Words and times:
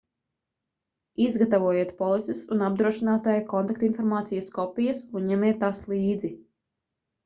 izgatavojiet 1.25 1.91
polises 1.99 2.41
un 2.57 2.65
apdrošinātāja 2.71 3.47
kontaktinformācijas 3.55 4.53
kopijas 4.59 5.07
un 5.23 5.33
ņemiet 5.33 5.65
tās 5.65 5.89
līdzi 5.97 6.39